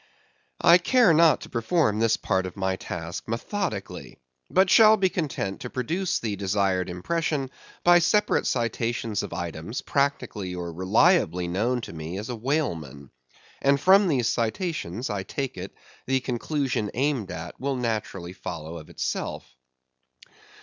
I 0.61 0.79
care 0.79 1.13
not 1.13 1.41
to 1.41 1.49
perform 1.49 1.99
this 1.99 2.17
part 2.17 2.47
of 2.47 2.57
my 2.57 2.75
task 2.75 3.27
methodically; 3.27 4.17
but 4.49 4.67
shall 4.67 4.97
be 4.97 5.09
content 5.09 5.59
to 5.61 5.69
produce 5.69 6.17
the 6.17 6.35
desired 6.35 6.89
impression 6.89 7.51
by 7.83 7.99
separate 7.99 8.47
citations 8.47 9.21
of 9.21 9.31
items, 9.31 9.81
practically 9.83 10.55
or 10.55 10.73
reliably 10.73 11.47
known 11.47 11.81
to 11.81 11.93
me 11.93 12.17
as 12.17 12.29
a 12.29 12.35
whaleman; 12.35 13.11
and 13.61 13.79
from 13.79 14.07
these 14.07 14.27
citations, 14.27 15.11
I 15.11 15.21
take 15.21 15.55
it—the 15.55 16.21
conclusion 16.21 16.89
aimed 16.95 17.29
at 17.29 17.59
will 17.61 17.75
naturally 17.75 18.33
follow 18.33 18.77
of 18.77 18.89
itself. 18.89 19.55